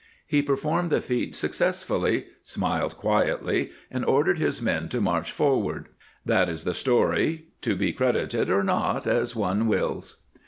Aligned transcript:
He 0.25 0.41
performed 0.41 0.89
the 0.89 0.99
feat 0.99 1.35
success 1.35 1.83
fully, 1.83 2.25
smiled 2.41 2.97
quietly, 2.97 3.69
and 3.91 4.03
ordered 4.03 4.39
his 4.39 4.59
men 4.59 4.89
to 4.89 4.99
march 4.99 5.31
forward. 5.31 5.89
That 6.25 6.49
is 6.49 6.63
the 6.63 6.73
story, 6.73 7.49
to 7.61 7.75
be 7.75 7.93
credited 7.93 8.49
or 8.49 8.63
not 8.63 9.05
as 9.05 9.35
one 9.35 9.67
wills. 9.67 10.23